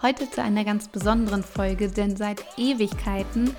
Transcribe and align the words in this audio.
Heute 0.00 0.30
zu 0.30 0.40
einer 0.40 0.64
ganz 0.64 0.86
besonderen 0.86 1.42
Folge, 1.42 1.88
denn 1.88 2.16
seit 2.16 2.44
Ewigkeiten 2.56 3.50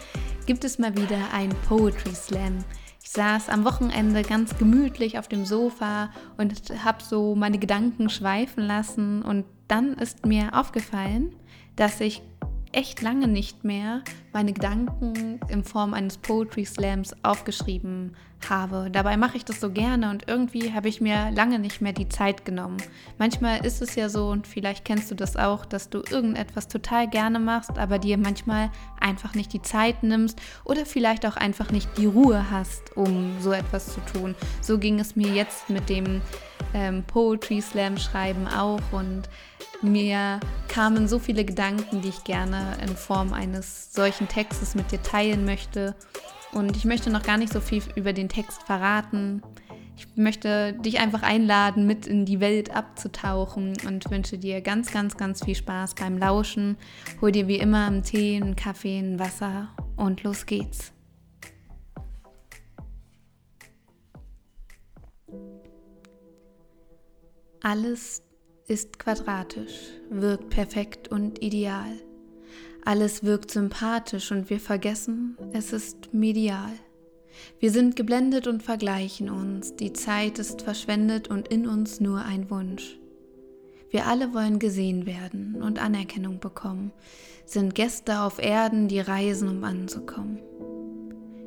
gibt 0.45 0.63
es 0.63 0.79
mal 0.79 0.95
wieder 0.95 1.33
ein 1.33 1.49
Poetry 1.67 2.15
Slam. 2.15 2.59
Ich 3.03 3.09
saß 3.09 3.49
am 3.49 3.65
Wochenende 3.65 4.21
ganz 4.21 4.57
gemütlich 4.57 5.19
auf 5.19 5.27
dem 5.27 5.43
Sofa 5.43 6.11
und 6.37 6.53
habe 6.81 7.03
so 7.03 7.35
meine 7.35 7.59
Gedanken 7.59 8.09
schweifen 8.09 8.63
lassen 8.63 9.21
und 9.21 9.43
dann 9.67 9.95
ist 9.95 10.25
mir 10.25 10.57
aufgefallen, 10.57 11.35
dass 11.75 11.99
ich 11.99 12.21
echt 12.71 13.01
lange 13.01 13.27
nicht 13.27 13.63
mehr 13.63 14.01
meine 14.31 14.53
Gedanken 14.53 15.39
in 15.49 15.63
Form 15.63 15.93
eines 15.93 16.17
Poetry 16.17 16.65
Slams 16.65 17.15
aufgeschrieben 17.23 18.15
habe. 18.47 18.89
Dabei 18.91 19.17
mache 19.17 19.37
ich 19.37 19.43
das 19.43 19.59
so 19.59 19.71
gerne 19.71 20.09
und 20.11 20.27
irgendwie 20.27 20.71
habe 20.73 20.87
ich 20.87 21.01
mir 21.01 21.31
lange 21.31 21.59
nicht 21.59 21.81
mehr 21.81 21.93
die 21.93 22.07
Zeit 22.07 22.45
genommen. 22.45 22.77
Manchmal 23.17 23.65
ist 23.65 23.81
es 23.81 23.95
ja 23.95 24.07
so 24.07 24.29
und 24.29 24.47
vielleicht 24.47 24.85
kennst 24.85 25.11
du 25.11 25.15
das 25.15 25.35
auch, 25.35 25.65
dass 25.65 25.89
du 25.89 26.03
irgendetwas 26.09 26.67
total 26.67 27.09
gerne 27.09 27.39
machst, 27.39 27.77
aber 27.77 27.99
dir 27.99 28.17
manchmal 28.17 28.69
einfach 28.99 29.33
nicht 29.33 29.51
die 29.51 29.61
Zeit 29.61 30.03
nimmst 30.03 30.39
oder 30.63 30.85
vielleicht 30.85 31.25
auch 31.25 31.35
einfach 31.35 31.71
nicht 31.71 31.89
die 31.97 32.05
Ruhe 32.05 32.49
hast, 32.51 32.95
um 32.95 33.33
so 33.41 33.51
etwas 33.51 33.93
zu 33.93 33.99
tun. 34.13 34.35
So 34.61 34.77
ging 34.77 34.99
es 34.99 35.15
mir 35.15 35.33
jetzt 35.33 35.69
mit 35.69 35.89
dem 35.89 36.21
ähm, 36.73 37.03
Poetry 37.03 37.61
Slam 37.61 37.97
schreiben 37.97 38.47
auch 38.47 38.81
und 38.91 39.23
mir 39.81 40.39
kamen 40.67 41.07
so 41.07 41.19
viele 41.19 41.45
Gedanken, 41.45 42.01
die 42.01 42.09
ich 42.09 42.23
gerne 42.23 42.77
in 42.81 42.95
Form 42.95 43.33
eines 43.33 43.93
solchen 43.93 44.27
Textes 44.27 44.75
mit 44.75 44.91
dir 44.91 45.01
teilen 45.01 45.45
möchte. 45.45 45.95
Und 46.51 46.75
ich 46.75 46.85
möchte 46.85 47.09
noch 47.09 47.23
gar 47.23 47.37
nicht 47.37 47.53
so 47.53 47.59
viel 47.59 47.83
über 47.95 48.13
den 48.13 48.29
Text 48.29 48.63
verraten. 48.63 49.41
Ich 49.95 50.07
möchte 50.15 50.73
dich 50.73 50.99
einfach 50.99 51.23
einladen, 51.23 51.85
mit 51.85 52.07
in 52.07 52.25
die 52.25 52.39
Welt 52.39 52.73
abzutauchen 52.73 53.73
und 53.85 54.09
wünsche 54.09 54.37
dir 54.37 54.61
ganz, 54.61 54.91
ganz, 54.91 55.17
ganz 55.17 55.43
viel 55.43 55.55
Spaß 55.55 55.95
beim 55.95 56.17
Lauschen. 56.17 56.77
Hol 57.19 57.31
dir 57.31 57.47
wie 57.47 57.57
immer 57.57 57.87
einen 57.87 58.03
Tee, 58.03 58.37
einen 58.37 58.55
Kaffee, 58.55 58.99
ein 58.99 59.19
Wasser 59.19 59.69
und 59.97 60.23
los 60.23 60.45
geht's. 60.45 60.93
Alles 67.61 68.23
ist 68.69 68.99
quadratisch, 68.99 69.93
wirkt 70.09 70.49
perfekt 70.49 71.07
und 71.07 71.41
ideal. 71.41 71.91
Alles 72.85 73.23
wirkt 73.23 73.51
sympathisch 73.51 74.31
und 74.31 74.49
wir 74.49 74.59
vergessen, 74.59 75.37
es 75.53 75.73
ist 75.73 76.13
medial. 76.13 76.71
Wir 77.59 77.71
sind 77.71 77.95
geblendet 77.95 78.47
und 78.47 78.63
vergleichen 78.63 79.29
uns, 79.29 79.75
die 79.75 79.93
Zeit 79.93 80.39
ist 80.39 80.61
verschwendet 80.61 81.27
und 81.27 81.47
in 81.47 81.67
uns 81.67 81.99
nur 81.99 82.23
ein 82.23 82.49
Wunsch. 82.49 82.97
Wir 83.89 84.05
alle 84.05 84.33
wollen 84.33 84.59
gesehen 84.59 85.05
werden 85.05 85.61
und 85.61 85.79
Anerkennung 85.79 86.39
bekommen, 86.39 86.91
sind 87.45 87.73
Gäste 87.73 88.21
auf 88.21 88.37
Erden, 88.37 88.87
die 88.87 88.99
reisen, 88.99 89.49
um 89.49 89.63
anzukommen. 89.63 90.39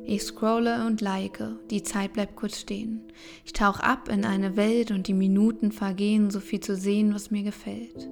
Ich 0.05 0.23
scrolle 0.23 0.85
und 0.85 0.99
like, 1.01 1.41
die 1.69 1.81
Zeit 1.81 2.13
bleibt 2.13 2.35
kurz 2.35 2.59
stehen. 2.59 3.01
Ich 3.45 3.53
tauche 3.53 3.83
ab 3.83 4.09
in 4.09 4.25
eine 4.25 4.57
Welt 4.57 4.91
und 4.91 5.07
die 5.07 5.13
Minuten 5.13 5.71
vergehen, 5.71 6.29
so 6.29 6.39
viel 6.39 6.59
zu 6.59 6.75
sehen, 6.75 7.13
was 7.13 7.31
mir 7.31 7.43
gefällt. 7.43 8.09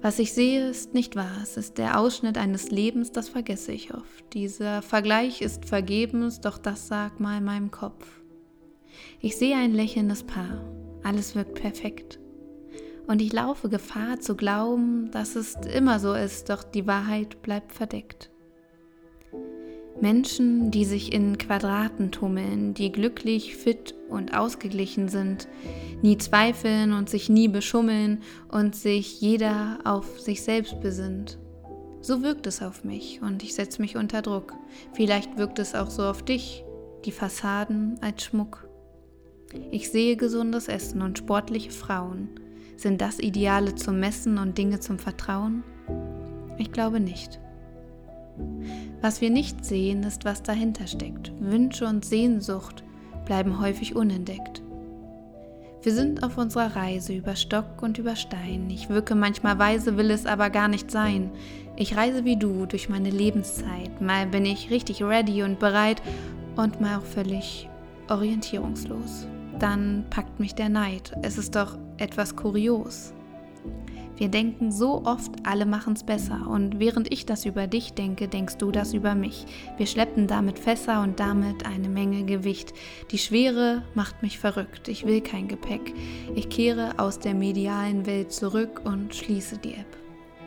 Was 0.00 0.18
ich 0.18 0.32
sehe, 0.32 0.70
ist 0.70 0.94
nicht 0.94 1.16
wahr, 1.16 1.38
es 1.42 1.58
ist 1.58 1.76
der 1.76 1.98
Ausschnitt 1.98 2.38
eines 2.38 2.70
Lebens, 2.70 3.12
das 3.12 3.28
vergesse 3.28 3.72
ich 3.72 3.92
oft. 3.92 4.32
Dieser 4.32 4.80
Vergleich 4.80 5.42
ist 5.42 5.66
vergebens, 5.66 6.40
doch 6.40 6.56
das 6.56 6.88
sagt 6.88 7.20
mal 7.20 7.38
in 7.38 7.44
meinem 7.44 7.70
Kopf. 7.70 8.06
Ich 9.20 9.36
sehe 9.36 9.56
ein 9.56 9.74
lächelndes 9.74 10.22
Paar, 10.22 10.64
alles 11.02 11.34
wirkt 11.34 11.54
perfekt. 11.54 12.18
Und 13.06 13.20
ich 13.20 13.32
laufe 13.32 13.68
Gefahr 13.68 14.20
zu 14.20 14.36
glauben, 14.36 15.10
dass 15.10 15.36
es 15.36 15.56
immer 15.74 15.98
so 15.98 16.14
ist, 16.14 16.48
doch 16.48 16.62
die 16.62 16.86
Wahrheit 16.86 17.42
bleibt 17.42 17.72
verdeckt. 17.72 18.29
Menschen, 20.00 20.70
die 20.70 20.84
sich 20.84 21.12
in 21.12 21.38
Quadraten 21.38 22.10
tummeln, 22.10 22.74
die 22.74 22.90
glücklich, 22.90 23.56
fit 23.56 23.94
und 24.08 24.36
ausgeglichen 24.36 25.08
sind, 25.08 25.48
nie 26.02 26.18
zweifeln 26.18 26.92
und 26.92 27.10
sich 27.10 27.28
nie 27.28 27.48
beschummeln 27.48 28.22
und 28.48 28.74
sich 28.74 29.20
jeder 29.20 29.78
auf 29.84 30.20
sich 30.20 30.42
selbst 30.42 30.80
besinnt. 30.80 31.38
So 32.02 32.22
wirkt 32.22 32.46
es 32.46 32.62
auf 32.62 32.82
mich 32.82 33.20
und 33.20 33.42
ich 33.42 33.54
setze 33.54 33.82
mich 33.82 33.96
unter 33.96 34.22
Druck. 34.22 34.54
Vielleicht 34.94 35.36
wirkt 35.36 35.58
es 35.58 35.74
auch 35.74 35.90
so 35.90 36.04
auf 36.04 36.22
dich, 36.22 36.64
die 37.04 37.12
Fassaden 37.12 37.98
als 38.00 38.24
Schmuck. 38.24 38.68
Ich 39.70 39.90
sehe 39.90 40.16
gesundes 40.16 40.68
Essen 40.68 41.02
und 41.02 41.18
sportliche 41.18 41.70
Frauen. 41.70 42.28
Sind 42.76 43.00
das 43.00 43.18
Ideale 43.18 43.74
zum 43.74 44.00
Messen 44.00 44.38
und 44.38 44.56
Dinge 44.56 44.80
zum 44.80 44.98
Vertrauen? 44.98 45.62
Ich 46.56 46.72
glaube 46.72 47.00
nicht. 47.00 47.40
Was 49.00 49.20
wir 49.20 49.30
nicht 49.30 49.64
sehen, 49.64 50.02
ist, 50.02 50.24
was 50.24 50.42
dahinter 50.42 50.86
steckt. 50.86 51.32
Wünsche 51.40 51.86
und 51.86 52.04
Sehnsucht 52.04 52.84
bleiben 53.24 53.60
häufig 53.60 53.96
unentdeckt. 53.96 54.62
Wir 55.82 55.94
sind 55.94 56.22
auf 56.22 56.36
unserer 56.36 56.76
Reise 56.76 57.14
über 57.14 57.36
Stock 57.36 57.82
und 57.82 57.96
über 57.96 58.14
Stein. 58.14 58.68
Ich 58.68 58.90
wirke 58.90 59.14
manchmal 59.14 59.58
weise, 59.58 59.96
will 59.96 60.10
es 60.10 60.26
aber 60.26 60.50
gar 60.50 60.68
nicht 60.68 60.90
sein. 60.90 61.30
Ich 61.76 61.96
reise 61.96 62.26
wie 62.26 62.36
du 62.36 62.66
durch 62.66 62.90
meine 62.90 63.08
Lebenszeit. 63.08 64.00
Mal 64.02 64.26
bin 64.26 64.44
ich 64.44 64.70
richtig 64.70 65.02
ready 65.02 65.42
und 65.42 65.58
bereit 65.58 66.02
und 66.56 66.82
mal 66.82 66.98
auch 66.98 67.04
völlig 67.04 67.70
orientierungslos. 68.10 69.26
Dann 69.58 70.04
packt 70.10 70.38
mich 70.38 70.54
der 70.54 70.68
Neid. 70.68 71.14
Es 71.22 71.38
ist 71.38 71.56
doch 71.56 71.78
etwas 71.96 72.36
kurios. 72.36 73.14
Wir 74.20 74.28
denken 74.28 74.70
so 74.70 75.00
oft, 75.06 75.32
alle 75.44 75.64
machen 75.64 75.94
es 75.94 76.04
besser. 76.04 76.46
Und 76.46 76.78
während 76.78 77.10
ich 77.10 77.24
das 77.24 77.46
über 77.46 77.66
dich 77.66 77.94
denke, 77.94 78.28
denkst 78.28 78.58
du 78.58 78.70
das 78.70 78.92
über 78.92 79.14
mich. 79.14 79.46
Wir 79.78 79.86
schleppen 79.86 80.26
damit 80.26 80.58
Fässer 80.58 81.00
und 81.00 81.18
damit 81.18 81.64
eine 81.64 81.88
Menge 81.88 82.24
Gewicht. 82.24 82.74
Die 83.12 83.16
Schwere 83.16 83.82
macht 83.94 84.22
mich 84.22 84.38
verrückt. 84.38 84.88
Ich 84.88 85.06
will 85.06 85.22
kein 85.22 85.48
Gepäck. 85.48 85.94
Ich 86.34 86.50
kehre 86.50 86.98
aus 86.98 87.18
der 87.18 87.32
medialen 87.32 88.04
Welt 88.04 88.30
zurück 88.30 88.82
und 88.84 89.14
schließe 89.14 89.56
die 89.56 89.72
App. 89.72 89.96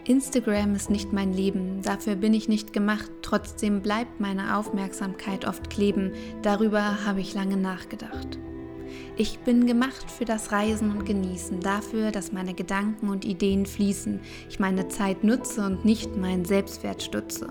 Instagram 0.05 0.75
ist 0.75 0.91
nicht 0.91 1.11
mein 1.11 1.33
Leben, 1.33 1.81
dafür 1.81 2.15
bin 2.15 2.35
ich 2.35 2.47
nicht 2.47 2.73
gemacht, 2.73 3.09
trotzdem 3.23 3.81
bleibt 3.81 4.19
meine 4.19 4.57
Aufmerksamkeit 4.57 5.47
oft 5.47 5.69
kleben, 5.69 6.11
darüber 6.41 7.05
habe 7.05 7.21
ich 7.21 7.33
lange 7.33 7.55
nachgedacht. 7.55 8.37
Ich 9.15 9.39
bin 9.39 9.67
gemacht 9.67 10.09
für 10.09 10.25
das 10.25 10.51
Reisen 10.51 10.91
und 10.91 11.05
Genießen, 11.05 11.59
dafür, 11.59 12.11
dass 12.11 12.31
meine 12.31 12.53
Gedanken 12.53 13.09
und 13.09 13.25
Ideen 13.25 13.65
fließen, 13.65 14.19
ich 14.49 14.59
meine 14.59 14.87
Zeit 14.87 15.23
nutze 15.23 15.65
und 15.65 15.85
nicht 15.85 16.15
meinen 16.17 16.45
Selbstwert 16.45 17.03
stütze. 17.03 17.47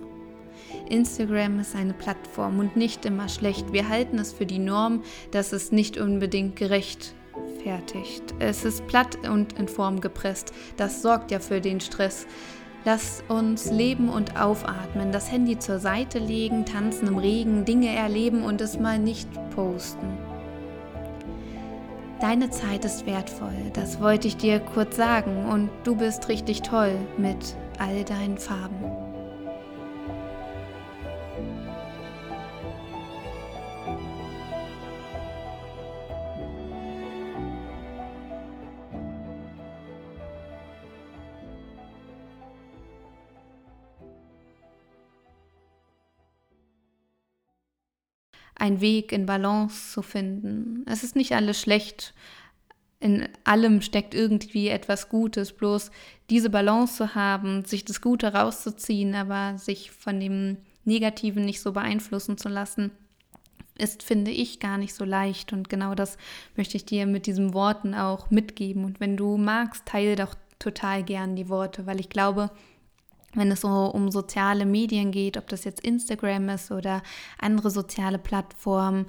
Instagram 0.89 1.61
ist 1.61 1.75
eine 1.77 1.95
Plattform 1.95 2.59
und 2.59 2.77
nicht 2.77 3.05
immer 3.05 3.29
schlecht. 3.29 3.73
Wir 3.73 3.89
halten 3.89 4.19
es 4.19 4.33
für 4.33 4.47
die 4.47 4.59
Norm, 4.59 5.03
dass 5.31 5.53
es 5.53 5.73
nicht 5.73 5.99
unbedingt 5.99 6.57
gerecht 6.57 7.15
fertigt. 7.63 8.35
Es 8.39 8.65
ist 8.65 8.87
platt 8.87 9.17
und 9.29 9.59
in 9.59 9.69
Form 9.69 10.01
gepresst. 10.01 10.53
Das 10.77 11.03
sorgt 11.03 11.31
ja 11.31 11.39
für 11.39 11.61
den 11.61 11.81
Stress. 11.81 12.27
Lass 12.85 13.23
uns 13.29 13.71
leben 13.71 14.09
und 14.09 14.41
aufatmen, 14.41 15.13
das 15.13 15.31
Handy 15.31 15.57
zur 15.57 15.79
Seite 15.79 16.19
legen, 16.19 16.67
tanzen 16.67 17.07
im 17.07 17.19
Regen, 17.19 17.65
Dinge 17.65 17.95
erleben 17.95 18.43
und 18.43 18.61
es 18.61 18.79
mal 18.79 18.99
nicht 18.99 19.29
posten. 19.55 20.32
Deine 22.23 22.51
Zeit 22.51 22.85
ist 22.85 23.05
wertvoll, 23.05 23.73
das 23.73 24.01
wollte 24.01 24.29
ich 24.29 24.37
dir 24.37 24.61
kurz 24.61 24.97
sagen 24.97 25.47
und 25.47 25.69
du 25.83 25.97
bist 25.97 26.29
richtig 26.29 26.63
toll 26.63 26.95
mit 27.19 27.57
all 27.81 28.05
deinen 28.05 28.39
Farben. 28.39 29.02
Ein 48.55 48.81
Weg 48.81 49.13
in 49.13 49.27
Balance 49.27 49.93
zu 49.93 50.03
finden. 50.03 50.85
Es 50.87 51.03
ist 51.03 51.17
nicht 51.17 51.33
alles 51.33 51.61
schlecht. 51.61 52.15
In 53.01 53.29
allem 53.45 53.83
steckt 53.83 54.15
irgendwie 54.15 54.69
etwas 54.69 55.09
Gutes, 55.09 55.53
bloß 55.53 55.91
diese 56.31 56.51
Balance 56.51 56.97
zu 56.97 57.15
haben, 57.15 57.65
sich 57.65 57.85
das 57.85 58.01
Gute 58.01 58.33
rauszuziehen, 58.33 59.15
aber 59.15 59.59
sich 59.59 59.91
von 59.91 60.21
dem 60.21 60.59
Negativen 60.85 61.45
nicht 61.45 61.61
so 61.61 61.73
beeinflussen 61.73 62.39
zu 62.39 62.49
lassen, 62.49 62.93
ist, 63.79 64.03
finde 64.03 64.31
ich, 64.31 64.61
gar 64.61 64.79
nicht 64.79 64.95
so 64.95 65.05
leicht. 65.05 65.53
Und 65.53 65.69
genau 65.69 65.95
das 65.95 66.17
möchte 66.57 66.77
ich 66.77 66.85
dir 66.85 67.07
mit 67.07 67.27
diesen 67.27 67.55
Worten 67.55 67.95
auch 67.95 68.31
mitgeben. 68.31 68.85
Und 68.85 69.01
wenn 69.01 69.17
du 69.17 69.37
magst, 69.37 69.87
teile 69.87 70.15
doch 70.15 70.35
total 70.59 71.03
gern 71.03 71.35
die 71.35 71.49
Worte, 71.49 71.87
weil 71.87 71.99
ich 71.99 72.09
glaube, 72.09 72.51
wenn 73.35 73.51
es 73.51 73.63
so 73.63 73.69
um 73.69 74.11
soziale 74.11 74.67
Medien 74.67 75.11
geht, 75.11 75.37
ob 75.37 75.49
das 75.49 75.65
jetzt 75.65 75.81
Instagram 75.81 76.49
ist 76.51 76.71
oder 76.71 77.03
andere 77.39 77.71
soziale 77.71 78.19
Plattformen, 78.19 79.07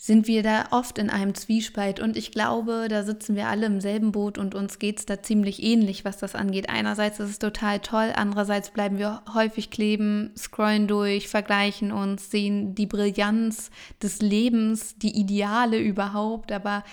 sind 0.00 0.28
wir 0.28 0.44
da 0.44 0.66
oft 0.70 0.96
in 0.96 1.10
einem 1.10 1.34
Zwiespalt. 1.34 1.98
Und 1.98 2.16
ich 2.16 2.30
glaube, 2.30 2.86
da 2.88 3.02
sitzen 3.02 3.34
wir 3.34 3.48
alle 3.48 3.66
im 3.66 3.80
selben 3.80 4.12
Boot 4.12 4.38
und 4.38 4.54
uns 4.54 4.78
geht 4.78 5.00
es 5.00 5.06
da 5.06 5.22
ziemlich 5.22 5.60
ähnlich, 5.60 6.04
was 6.04 6.18
das 6.18 6.36
angeht. 6.36 6.70
Einerseits 6.70 7.18
ist 7.18 7.30
es 7.30 7.38
total 7.40 7.80
toll, 7.80 8.12
andererseits 8.14 8.70
bleiben 8.70 8.98
wir 8.98 9.22
häufig 9.34 9.70
kleben, 9.70 10.30
scrollen 10.36 10.86
durch, 10.86 11.26
vergleichen 11.26 11.90
uns, 11.90 12.30
sehen 12.30 12.76
die 12.76 12.86
Brillanz 12.86 13.72
des 14.00 14.20
Lebens, 14.20 14.96
die 14.98 15.18
Ideale 15.18 15.80
überhaupt. 15.80 16.52
Aber 16.52 16.84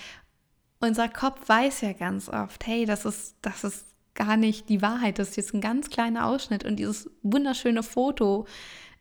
unser 0.79 1.07
Kopf 1.07 1.47
weiß 1.47 1.81
ja 1.81 1.93
ganz 1.93 2.27
oft, 2.27 2.65
hey, 2.65 2.85
das 2.85 3.05
ist, 3.05 3.35
das 3.43 3.63
ist 3.63 3.94
gar 4.15 4.37
nicht 4.37 4.69
die 4.69 4.81
Wahrheit. 4.81 5.19
Das 5.19 5.29
ist 5.29 5.35
jetzt 5.35 5.53
ein 5.53 5.61
ganz 5.61 5.89
kleiner 5.89 6.25
Ausschnitt 6.25 6.65
und 6.65 6.77
dieses 6.77 7.09
wunderschöne 7.21 7.83
Foto 7.83 8.45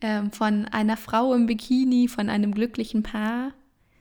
ähm, 0.01 0.31
von 0.33 0.67
einer 0.67 0.97
Frau 0.97 1.33
im 1.35 1.47
Bikini, 1.47 2.09
von 2.09 2.29
einem 2.29 2.53
glücklichen 2.53 3.03
Paar, 3.03 3.53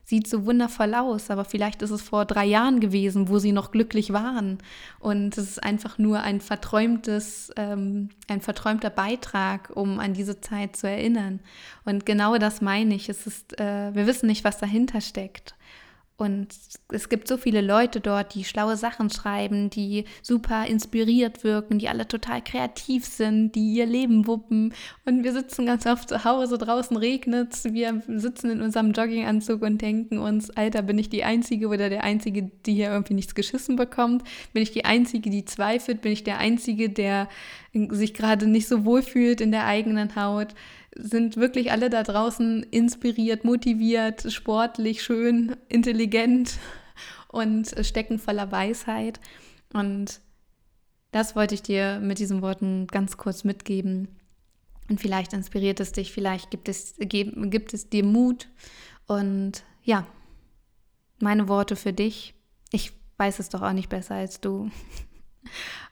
sieht 0.05 0.27
so 0.27 0.45
wundervoll 0.45 0.93
aus, 0.95 1.29
aber 1.29 1.45
vielleicht 1.45 1.81
ist 1.81 1.91
es 1.91 2.01
vor 2.01 2.25
drei 2.25 2.45
Jahren 2.45 2.79
gewesen, 2.79 3.29
wo 3.29 3.39
sie 3.39 3.53
noch 3.53 3.71
glücklich 3.71 4.11
waren. 4.11 4.57
Und 4.99 5.37
es 5.37 5.51
ist 5.51 5.63
einfach 5.63 5.97
nur 5.97 6.19
ein 6.19 6.41
verträumtes, 6.41 7.51
ähm, 7.55 8.09
ein 8.27 8.41
verträumter 8.41 8.89
Beitrag, 8.89 9.71
um 9.73 9.99
an 9.99 10.13
diese 10.13 10.41
Zeit 10.41 10.75
zu 10.75 10.89
erinnern. 10.89 11.39
Und 11.85 12.05
genau 12.05 12.37
das 12.37 12.59
meine 12.59 12.95
ich. 12.95 13.07
Es 13.07 13.25
ist, 13.25 13.59
äh, 13.59 13.95
wir 13.95 14.05
wissen 14.05 14.27
nicht, 14.27 14.43
was 14.43 14.57
dahinter 14.57 14.99
steckt. 14.99 15.55
Und 16.15 16.55
es 16.89 17.09
gibt 17.09 17.27
so 17.27 17.37
viele 17.37 17.61
Leute 17.61 17.99
dort, 17.99 18.35
die 18.35 18.43
schlaue 18.43 18.77
Sachen 18.77 19.09
schreiben, 19.09 19.71
die 19.71 20.05
super 20.21 20.67
inspiriert 20.67 21.43
wirken, 21.43 21.79
die 21.79 21.89
alle 21.89 22.07
total 22.07 22.43
kreativ 22.43 23.05
sind, 23.05 23.53
die 23.55 23.73
ihr 23.73 23.87
Leben 23.87 24.27
wuppen. 24.27 24.73
Und 25.05 25.23
wir 25.23 25.33
sitzen 25.33 25.65
ganz 25.65 25.87
oft 25.87 26.09
zu 26.09 26.23
Hause, 26.23 26.59
draußen 26.59 26.95
regnet 26.97 27.53
es, 27.53 27.63
wir 27.65 28.03
sitzen 28.07 28.51
in 28.51 28.61
unserem 28.61 28.91
Jogginganzug 28.91 29.63
und 29.63 29.81
denken 29.81 30.19
uns, 30.19 30.51
Alter, 30.51 30.83
bin 30.83 30.99
ich 30.99 31.09
die 31.09 31.23
Einzige 31.23 31.67
oder 31.67 31.89
der 31.89 32.03
Einzige, 32.03 32.51
die 32.65 32.75
hier 32.75 32.91
irgendwie 32.91 33.15
nichts 33.15 33.33
geschissen 33.33 33.75
bekommt? 33.75 34.23
Bin 34.53 34.61
ich 34.61 34.71
die 34.71 34.85
Einzige, 34.85 35.31
die 35.31 35.45
zweifelt? 35.45 36.01
Bin 36.01 36.11
ich 36.11 36.23
der 36.23 36.37
Einzige, 36.37 36.89
der 36.89 37.27
sich 37.89 38.13
gerade 38.13 38.45
nicht 38.45 38.67
so 38.67 38.85
wohl 38.85 39.01
fühlt 39.01 39.41
in 39.41 39.51
der 39.51 39.65
eigenen 39.65 40.15
Haut? 40.15 40.53
Sind 40.95 41.37
wirklich 41.37 41.71
alle 41.71 41.89
da 41.89 42.03
draußen 42.03 42.63
inspiriert, 42.63 43.45
motiviert, 43.45 44.31
sportlich, 44.31 45.03
schön, 45.03 45.55
intelligent 45.69 46.57
und 47.29 47.73
stecken 47.81 48.19
voller 48.19 48.51
Weisheit. 48.51 49.19
Und 49.73 50.21
das 51.11 51.35
wollte 51.35 51.55
ich 51.55 51.61
dir 51.61 51.99
mit 51.99 52.19
diesen 52.19 52.41
Worten 52.41 52.87
ganz 52.87 53.17
kurz 53.17 53.43
mitgeben. 53.43 54.07
Und 54.89 54.99
vielleicht 54.99 55.33
inspiriert 55.33 55.79
es 55.79 55.91
dich, 55.91 56.11
vielleicht 56.11 56.51
gibt 56.51 56.69
es, 56.69 56.95
gibt 56.97 57.73
es 57.73 57.89
dir 57.89 58.03
Mut. 58.03 58.49
Und 59.07 59.63
ja, 59.83 60.05
meine 61.19 61.47
Worte 61.47 61.75
für 61.75 61.93
dich. 61.93 62.33
Ich 62.71 62.91
weiß 63.17 63.39
es 63.39 63.49
doch 63.49 63.61
auch 63.61 63.73
nicht 63.73 63.89
besser 63.89 64.15
als 64.15 64.41
du. 64.41 64.69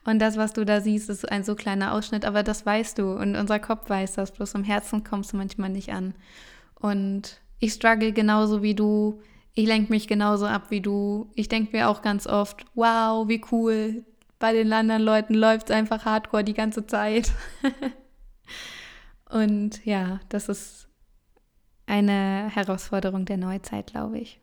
Und 0.04 0.20
das, 0.20 0.38
was 0.38 0.54
du 0.54 0.66
da 0.66 0.82
siehst, 0.82 1.10
ist 1.10 1.32
ein 1.32 1.44
so 1.44 1.56
kleiner 1.56 1.94
Ausschnitt, 1.94 2.26
aber 2.26 2.44
das 2.44 2.66
weißt 2.66 2.98
du 2.98 3.12
und 3.14 3.36
unser 3.36 3.60
Kopf 3.60 3.90
weiß 3.90 4.14
das, 4.14 4.32
bloß 4.32 4.56
im 4.56 4.64
Herzen 4.64 5.04
kommst 5.04 5.34
du 5.34 5.38
manchmal 5.38 5.70
nicht 5.70 5.94
an. 5.94 6.16
Und 6.76 7.40
ich 7.60 7.74
struggle 7.74 8.12
genauso 8.12 8.64
wie 8.64 8.74
du, 8.74 9.22
ich 9.54 9.68
lenke 9.68 9.92
mich 9.92 10.08
genauso 10.08 10.48
ab 10.48 10.68
wie 10.70 10.82
du. 10.82 11.30
Ich 11.36 11.50
denke 11.50 11.76
mir 11.76 11.90
auch 11.90 12.02
ganz 12.02 12.26
oft, 12.26 12.66
wow, 12.74 13.28
wie 13.28 13.42
cool, 13.52 14.04
bei 14.40 14.54
den 14.54 14.74
anderen 14.74 15.04
Leuten 15.04 15.36
läuft 15.36 15.70
es 15.70 15.76
einfach 15.76 16.04
hardcore 16.06 16.44
die 16.44 16.56
ganze 16.56 16.88
Zeit. 16.88 17.32
und 19.30 19.86
ja, 19.86 20.20
das 20.30 20.50
ist 20.50 20.90
eine 21.86 22.50
Herausforderung 22.52 23.26
der 23.26 23.38
Neuzeit, 23.38 23.88
glaube 23.88 24.20
ich. 24.20 24.40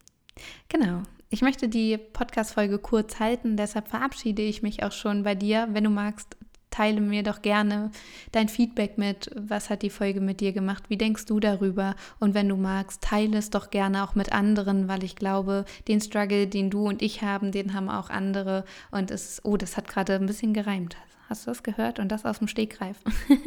Genau. 0.69 1.03
Ich 1.31 1.43
möchte 1.43 1.69
die 1.69 1.99
Podcast-Folge 1.99 2.79
kurz 2.79 3.21
halten, 3.21 3.59
deshalb 3.59 3.89
verabschiede 3.89 4.41
ich 4.41 4.63
mich 4.63 4.83
auch 4.83 4.93
schon 4.93 5.25
bei 5.25 5.35
dir. 5.35 5.69
Wenn 5.73 5.85
du 5.85 5.91
magst, 5.91 6.39
teile 6.71 7.03
mir 7.03 7.23
doch 7.23 7.43
gerne 7.43 7.91
dein 8.33 8.49
Feedback 8.49 8.97
mit. 8.97 9.31
Was 9.37 9.69
hat 9.69 9.83
die 9.83 9.91
Folge 9.91 10.23
mit 10.23 10.41
dir 10.41 10.53
gemacht? 10.53 10.85
Wie 10.89 10.97
denkst 10.97 11.27
du 11.27 11.39
darüber? 11.39 11.97
Und 12.19 12.33
wenn 12.33 12.49
du 12.49 12.57
magst, 12.57 13.03
teile 13.03 13.37
es 13.37 13.51
doch 13.51 13.69
gerne 13.69 14.05
auch 14.05 14.15
mit 14.15 14.33
anderen, 14.33 14.89
weil 14.89 15.05
ich 15.05 15.17
glaube, 15.17 15.67
den 15.87 16.01
Struggle, 16.01 16.47
den 16.47 16.71
du 16.71 16.89
und 16.89 17.03
ich 17.03 17.21
haben, 17.21 17.53
den 17.53 17.75
haben 17.75 17.91
auch 17.91 18.09
andere. 18.09 18.65
Und 18.91 19.11
es, 19.11 19.43
oh, 19.45 19.59
das 19.59 19.77
hat 19.77 19.87
gerade 19.87 20.15
ein 20.15 20.27
bisschen 20.27 20.55
gereimt. 20.55 20.97
Hast 21.29 21.47
du 21.47 21.51
das 21.51 21.63
gehört? 21.63 21.99
Und 21.99 22.09
das 22.09 22.25
aus 22.25 22.39
dem 22.39 22.49
Stegreif. 22.49 22.97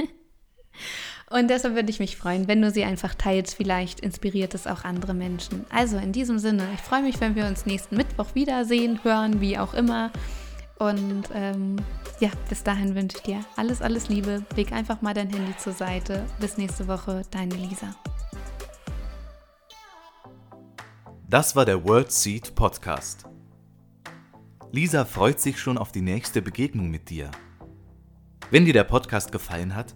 Und 1.32 1.50
deshalb 1.50 1.76
würde 1.76 1.90
ich 1.90 2.00
mich 2.00 2.18
freuen, 2.18 2.50
wenn 2.50 2.62
du 2.62 2.72
sie 2.72 2.84
einfach 2.84 3.16
teilst. 3.16 3.56
Vielleicht 3.56 4.02
inspiriert 4.02 4.54
es 4.54 4.68
auch 4.68 4.84
andere 4.84 5.14
Menschen. 5.14 5.66
Also 5.70 5.98
in 5.98 6.12
diesem 6.12 6.40
Sinne, 6.40 6.68
ich 6.74 6.82
freue 6.82 7.02
mich, 7.02 7.22
wenn 7.22 7.36
wir 7.36 7.46
uns 7.46 7.66
nächsten 7.66 7.96
Mittwoch 7.96 8.36
wiedersehen, 8.36 9.00
hören, 9.04 9.40
wie 9.40 9.58
auch 9.58 9.74
immer. 9.74 10.12
Und 10.78 11.24
ähm, 11.34 11.78
ja, 12.20 12.32
bis 12.50 12.64
dahin 12.64 12.96
wünsche 12.96 13.16
ich 13.18 13.24
dir 13.24 13.46
alles, 13.56 13.82
alles 13.82 14.10
Liebe. 14.10 14.44
Leg 14.58 14.74
einfach 14.74 15.02
mal 15.02 15.14
dein 15.14 15.30
Handy 15.30 15.56
zur 15.58 15.72
Seite. 15.72 16.26
Bis 16.42 16.58
nächste 16.58 16.90
Woche, 16.90 17.22
deine 17.32 17.56
Lisa. 17.56 17.96
Das 21.30 21.56
war 21.56 21.64
der 21.64 21.86
World 21.86 22.12
Seed 22.12 22.56
Podcast. 22.56 23.24
Lisa 24.74 25.06
freut 25.06 25.40
sich 25.40 25.58
schon 25.62 25.78
auf 25.78 25.94
die 25.94 26.02
nächste 26.02 26.42
Begegnung 26.42 26.90
mit 26.90 27.10
dir. 27.10 27.32
Wenn 28.50 28.66
dir 28.66 28.74
der 28.74 28.84
Podcast 28.84 29.32
gefallen 29.32 29.76
hat, 29.76 29.96